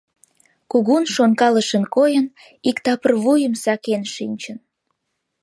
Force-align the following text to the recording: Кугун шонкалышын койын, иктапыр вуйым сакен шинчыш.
Кугун 0.71 1.03
шонкалышын 1.13 1.83
койын, 1.95 2.25
иктапыр 2.69 3.11
вуйым 3.23 3.53
сакен 3.63 4.03
шинчыш. 4.13 4.57